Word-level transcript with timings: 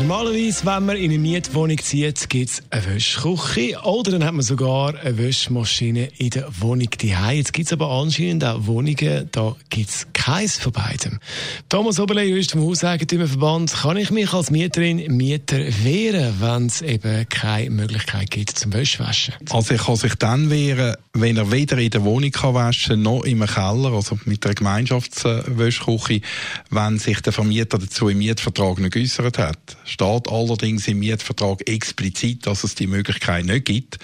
Normalerweise, 0.00 0.66
wenn 0.66 0.86
man 0.86 0.96
in 0.96 1.10
eine 1.10 1.18
Mietwohnung 1.18 1.78
zieht, 1.78 2.28
gibt 2.28 2.50
es 2.50 2.62
eine 2.70 2.94
Wäschküche 2.94 3.78
oder 3.84 4.10
dann 4.10 4.24
hat 4.24 4.34
man 4.34 4.42
sogar 4.42 4.98
eine 4.98 5.16
Wäschmaschine 5.16 6.08
in 6.18 6.30
der 6.30 6.48
Wohnung 6.60 6.88
daheim. 6.90 7.36
Jetzt 7.36 7.52
gibt 7.52 7.66
es 7.66 7.72
aber 7.72 7.88
anscheinend 7.88 8.44
auch 8.44 8.66
Wohnungen, 8.66 9.28
da 9.30 9.54
gibt 9.70 9.90
es 9.90 10.06
keins 10.12 10.58
von 10.58 10.72
beidem. 10.72 11.20
Thomas 11.68 12.00
Oberle, 12.00 12.24
Jurist 12.24 12.52
vom 12.52 12.62
Hauseigentümerverband, 12.62 13.72
kann 13.72 13.96
ich 13.96 14.10
mich 14.10 14.32
als 14.32 14.50
Mieterin, 14.50 15.16
Mieter 15.16 15.58
wehren, 15.84 16.34
wenn 16.40 16.66
es 16.66 16.82
eben 16.82 17.28
keine 17.28 17.70
Möglichkeit 17.70 18.30
gibt 18.30 18.58
zum 18.58 18.72
Wäschwaschen? 18.72 19.34
Also 19.50 19.74
ich 19.74 19.84
kann 19.84 19.96
sich 19.96 20.16
dann 20.16 20.50
wehren, 20.50 20.96
wenn 21.12 21.36
er 21.36 21.52
weder 21.52 21.78
in 21.78 21.90
der 21.90 22.02
Wohnung 22.02 22.30
kann 22.32 22.54
waschen 22.54 23.02
noch 23.02 23.22
im 23.22 23.46
Keller, 23.46 23.92
also 23.92 24.18
mit 24.24 24.44
der 24.44 24.54
Gemeinschaftswäschküche, 24.54 26.22
wenn 26.70 26.98
sich 26.98 27.20
der 27.20 27.32
Vermieter 27.32 27.78
dazu 27.78 28.08
im 28.08 28.18
Mietvertrag 28.18 28.78
nicht 28.78 28.94
geäussert 28.94 29.38
hat 29.38 29.76
steht 29.84 30.28
allerdings 30.28 30.88
im 30.88 30.98
Mietvertrag 31.00 31.68
explizit, 31.68 32.46
dass 32.46 32.64
es 32.64 32.74
die 32.74 32.86
Möglichkeit 32.86 33.44
nicht 33.44 33.64
gibt. 33.64 33.98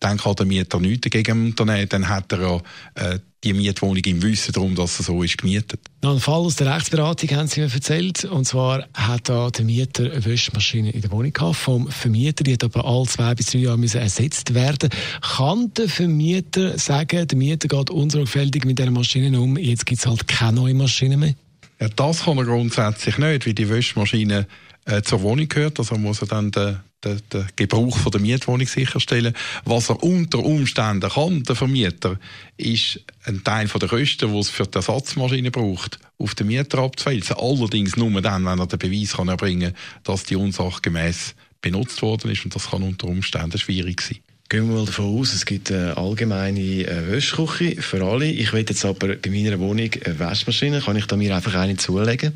Dann 0.00 0.16
kann 0.16 0.34
der 0.34 0.46
Mieter 0.46 0.80
nichts 0.80 1.02
dagegen 1.02 1.46
unternehmen. 1.46 1.88
Dann 1.88 2.08
hat 2.08 2.32
er 2.32 2.40
ja 2.40 2.56
äh, 2.94 3.18
die 3.44 3.52
Mietwohnung 3.52 4.02
im 4.04 4.22
Wissen 4.22 4.52
darum, 4.52 4.74
dass 4.74 4.98
er 4.98 5.04
so 5.04 5.22
ist 5.22 5.38
gemietet. 5.38 5.80
Noch 6.02 6.14
ein 6.14 6.20
Fall 6.20 6.40
aus 6.40 6.56
der 6.56 6.74
Rechtsberatung 6.74 7.30
haben 7.30 7.48
Sie 7.48 7.60
mir 7.60 7.72
erzählt. 7.72 8.24
Und 8.24 8.46
zwar 8.46 8.86
hat 8.94 9.28
da 9.28 9.50
der 9.50 9.64
Mieter 9.64 10.04
eine 10.04 10.24
Wäschmaschine 10.24 10.90
in 10.90 11.00
der 11.00 11.10
Wohnung 11.10 11.32
gehabt 11.32 11.56
vom 11.56 11.88
Vermieter. 11.88 12.44
Die 12.44 12.54
hat 12.54 12.64
aber 12.64 12.84
alle 12.84 13.06
zwei 13.06 13.34
bis 13.34 13.46
drei 13.46 13.58
Jahre 13.58 13.78
müssen 13.78 14.00
ersetzt 14.00 14.54
werden. 14.54 14.90
Kann 15.20 15.72
der 15.74 15.88
Vermieter 15.88 16.78
sagen, 16.78 17.26
der 17.26 17.38
Mieter 17.38 17.68
geht 17.68 17.90
unsorgfältig 17.90 18.64
mit 18.64 18.78
dieser 18.78 18.90
Maschine 18.90 19.40
um, 19.40 19.56
jetzt 19.56 19.86
gibt 19.86 20.00
es 20.00 20.06
halt 20.06 20.28
keine 20.28 20.60
neue 20.60 20.74
Maschine 20.74 21.16
mehr? 21.16 21.34
Ja, 21.80 21.88
das 21.88 22.24
kann 22.24 22.36
er 22.36 22.44
grundsätzlich 22.44 23.16
nicht, 23.16 23.46
weil 23.46 23.54
die 23.54 23.68
Wäschmaschine 23.68 24.46
äh, 24.84 25.00
zur 25.02 25.22
Wohnung 25.22 25.48
gehört. 25.48 25.78
Also 25.78 25.96
muss 25.96 26.20
er 26.20 26.28
dann 26.28 26.50
den, 26.50 26.80
den, 27.02 27.20
den 27.32 27.46
Gebrauch 27.56 27.96
von 27.96 28.12
der 28.12 28.20
Mietwohnung 28.20 28.66
sicherstellen. 28.66 29.34
Was 29.64 29.88
er 29.88 30.02
unter 30.02 30.40
Umständen 30.40 31.08
kann, 31.08 31.42
der 31.42 31.56
Vermieter, 31.56 32.18
ist 32.58 33.00
ein 33.24 33.42
Teil 33.44 33.66
von 33.68 33.80
der 33.80 33.88
Kosten, 33.88 34.30
die 34.30 34.38
es 34.38 34.50
für 34.50 34.66
die 34.66 34.76
Ersatzmaschine 34.76 35.50
braucht, 35.50 35.98
auf 36.18 36.34
den 36.34 36.48
Mieter 36.48 36.78
abzuwälzen. 36.78 37.36
Allerdings 37.38 37.96
nur 37.96 38.20
dann, 38.20 38.44
wenn 38.44 38.58
er 38.58 38.66
den 38.66 38.78
Beweis 38.78 39.14
kann 39.14 39.28
erbringen 39.28 39.72
kann, 39.72 39.82
dass 40.04 40.24
die 40.24 40.36
unsachgemäß 40.36 41.34
benutzt 41.62 42.02
worden 42.02 42.30
ist. 42.30 42.44
Und 42.44 42.54
das 42.54 42.70
kann 42.70 42.82
unter 42.82 43.06
Umständen 43.06 43.58
schwierig 43.58 44.02
sein. 44.02 44.18
Gehen 44.50 44.68
wir 44.68 44.78
mal 44.78 44.84
davon 44.84 45.16
aus, 45.16 45.32
es 45.32 45.46
gibt 45.46 45.70
eine 45.70 45.96
allgemeine 45.96 46.58
äh, 46.58 47.08
Wäschküche 47.08 47.80
für 47.80 48.04
alle. 48.04 48.26
Ich 48.26 48.52
will 48.52 48.66
jetzt 48.68 48.84
aber 48.84 49.14
bei 49.14 49.30
meiner 49.30 49.60
Wohnung 49.60 49.90
eine 50.04 50.18
Waschmaschine. 50.18 50.80
Kann 50.80 50.96
ich 50.96 51.06
da 51.06 51.16
mir 51.16 51.36
einfach 51.36 51.54
eine 51.54 51.76
zulegen? 51.76 52.32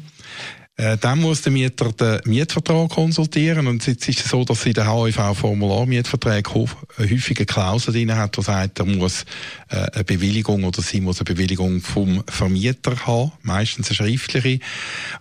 Äh, 0.76 0.98
dann 0.98 1.20
muss 1.20 1.42
der 1.42 1.52
Mieter 1.52 1.92
den 1.92 2.20
Mietvertrag 2.24 2.90
konsultieren. 2.90 3.68
Und 3.68 3.86
jetzt 3.86 4.08
ist 4.08 4.24
es 4.24 4.30
so, 4.30 4.44
dass 4.44 4.66
in 4.66 4.72
der 4.72 4.92
HIV-Formular-Mietverträge 4.92 6.50
häufig 6.98 7.38
eine 7.38 7.46
Klausel 7.46 7.94
drin 7.94 8.14
hat, 8.16 8.36
die 8.36 8.42
sagt, 8.42 8.80
er 8.80 8.84
muss 8.84 9.24
äh, 9.68 9.76
eine 9.92 10.02
Bewilligung 10.02 10.64
oder 10.64 10.82
sie 10.82 11.00
muss 11.00 11.20
eine 11.20 11.26
Bewilligung 11.26 11.80
vom 11.80 12.24
Vermieter 12.26 13.06
haben, 13.06 13.30
meistens 13.42 13.88
eine 13.88 13.96
schriftliche. 13.96 14.58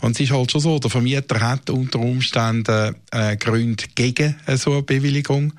Und 0.02 0.16
es 0.16 0.22
ist 0.22 0.32
halt 0.32 0.52
schon 0.52 0.62
so, 0.62 0.80
der 0.80 0.90
Vermieter 0.90 1.40
hat 1.40 1.70
unter 1.70 2.00
Umständen 2.00 2.96
äh, 3.12 3.38
Gründe 3.38 3.84
gegen 3.94 4.36
eine 4.48 4.58
so 4.58 4.72
eine 4.72 4.82
Bewilligung. 4.82 5.54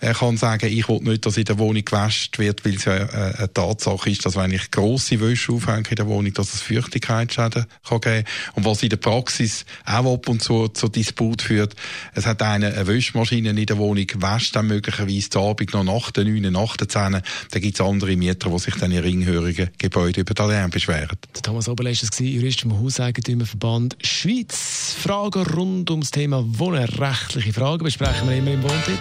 Er 0.00 0.14
kann 0.14 0.36
sagen, 0.36 0.66
ich 0.66 0.88
will 0.88 1.00
nicht, 1.02 1.24
dass 1.24 1.36
in 1.36 1.44
der 1.44 1.58
Wohnung 1.58 1.84
gewäscht 1.84 2.38
wird, 2.38 2.64
weil 2.64 2.74
es 2.74 2.84
ja 2.84 2.96
äh, 2.96 3.34
eine 3.38 3.52
Tatsache 3.52 4.10
ist, 4.10 4.26
dass 4.26 4.36
wenn 4.36 4.50
ich 4.50 4.70
grosse 4.70 5.20
Wäsche 5.20 5.52
aufhänge 5.52 5.88
in 5.88 5.96
der 5.96 6.06
Wohnung, 6.06 6.32
dass 6.34 6.52
es 6.52 6.60
Feuchtigkeitsschäden 6.62 7.66
kann 7.88 8.00
geben. 8.00 8.24
Und 8.54 8.64
was 8.64 8.82
in 8.82 8.90
der 8.90 8.98
Praxis 8.98 9.35
Praxis 9.36 9.66
auch 9.84 10.14
ab 10.14 10.28
und 10.28 10.42
zu 10.42 10.68
zu 10.68 10.88
Disput 10.88 11.42
führt. 11.42 11.74
Es 12.14 12.26
hat 12.26 12.40
eine, 12.40 12.72
eine 12.72 12.86
Wäschmaschine 12.86 13.50
in 13.50 13.66
der 13.66 13.76
Wohnung, 13.76 14.06
wäscht 14.16 14.56
dann 14.56 14.66
möglicherweise 14.66 15.28
zu 15.28 15.40
Abend 15.40 15.74
noch 15.74 15.84
nach 15.84 16.10
den 16.10 16.42
9, 16.42 16.52
nach 16.52 16.76
den 16.76 16.88
10. 16.88 17.20
Da 17.50 17.58
gibt 17.58 17.74
es 17.74 17.80
andere 17.80 18.16
Mieter, 18.16 18.48
die 18.48 18.58
sich 18.58 18.74
dann 18.76 18.92
in 18.92 19.00
ringhörigen 19.00 19.70
Gebäuden 19.78 20.22
über 20.22 20.32
den 20.32 20.48
Lärm 20.48 20.70
beschweren. 20.70 21.18
Thomas 21.42 21.68
Oberleist 21.68 22.02
war 22.02 22.26
Jurist 22.26 22.62
vom 22.62 22.80
Hauseigentümerverband 22.80 23.96
Schweiz. 24.02 24.94
Fragen 24.98 25.42
rund 25.42 25.90
ums 25.90 26.10
Thema 26.10 26.42
Wohnen, 26.46 26.84
rechtliche 26.84 27.52
Fragen 27.52 27.84
besprechen 27.84 28.28
wir 28.28 28.36
immer 28.36 28.52
im 28.52 28.62
Wohntipp. 28.62 29.00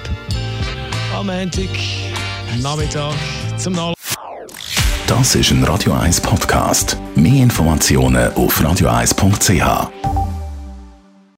Am 1.14 1.28
Montag, 1.28 1.70
Nachmittag 2.62 3.14
zum 3.58 3.74
Nachlesen. 3.74 3.96
Das 5.08 5.36
ist 5.36 5.52
ein 5.52 5.64
Radio 5.64 5.94
1 5.94 6.20
Podcast. 6.20 6.98
Mehr 7.16 7.44
Informationen 7.44 8.34
auf 8.34 8.60
radio1.ch. 8.60 10.15